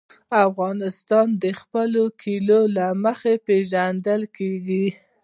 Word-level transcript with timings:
افغانستان 0.47 1.27
د 1.43 1.45
خپلو 1.59 2.03
کلیو 2.21 2.61
له 2.75 2.87
مخې 3.03 3.33
پېژندل 3.45 4.21
کېږي. 4.37 4.87